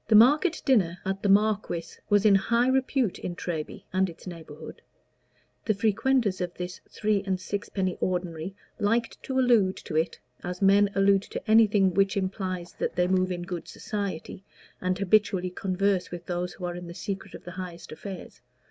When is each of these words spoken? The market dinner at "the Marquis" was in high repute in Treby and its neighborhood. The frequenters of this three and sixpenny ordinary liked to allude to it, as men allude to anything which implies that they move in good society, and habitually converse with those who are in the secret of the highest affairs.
The 0.07 0.15
market 0.15 0.63
dinner 0.65 0.97
at 1.05 1.21
"the 1.21 1.29
Marquis" 1.29 1.99
was 2.09 2.25
in 2.25 2.33
high 2.33 2.67
repute 2.67 3.19
in 3.19 3.35
Treby 3.35 3.83
and 3.93 4.09
its 4.09 4.25
neighborhood. 4.25 4.81
The 5.65 5.75
frequenters 5.75 6.41
of 6.41 6.55
this 6.55 6.81
three 6.89 7.21
and 7.23 7.39
sixpenny 7.39 7.99
ordinary 8.01 8.55
liked 8.79 9.21
to 9.21 9.37
allude 9.37 9.77
to 9.77 9.95
it, 9.95 10.19
as 10.43 10.59
men 10.59 10.89
allude 10.95 11.21
to 11.29 11.43
anything 11.47 11.93
which 11.93 12.17
implies 12.17 12.73
that 12.79 12.95
they 12.95 13.07
move 13.07 13.31
in 13.31 13.43
good 13.43 13.67
society, 13.67 14.43
and 14.81 14.97
habitually 14.97 15.51
converse 15.51 16.09
with 16.09 16.25
those 16.25 16.53
who 16.53 16.65
are 16.65 16.75
in 16.75 16.87
the 16.87 16.95
secret 16.95 17.35
of 17.35 17.43
the 17.43 17.51
highest 17.51 17.91
affairs. 17.91 18.41